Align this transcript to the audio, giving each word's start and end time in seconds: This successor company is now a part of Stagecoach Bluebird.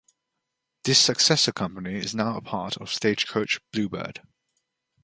This 0.83 0.97
successor 0.99 1.51
company 1.51 1.93
is 1.93 2.15
now 2.15 2.35
a 2.35 2.41
part 2.41 2.75
of 2.77 2.91
Stagecoach 2.91 3.59
Bluebird. 3.71 4.21